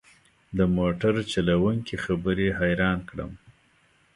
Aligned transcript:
د 0.57 0.59
موټر 0.77 1.13
چلوونکي 1.31 1.95
خبرې 2.05 2.47
حيران 2.59 2.99
کړم. 3.09 3.31